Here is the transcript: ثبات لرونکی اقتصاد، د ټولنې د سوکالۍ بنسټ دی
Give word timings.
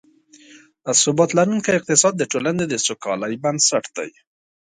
ثبات 1.01 1.31
لرونکی 1.37 1.71
اقتصاد، 1.77 2.13
د 2.17 2.23
ټولنې 2.31 2.65
د 2.67 2.73
سوکالۍ 2.85 3.33
بنسټ 3.43 3.85
دی 3.97 4.09